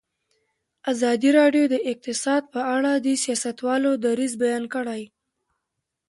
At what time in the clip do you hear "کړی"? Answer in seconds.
4.75-5.03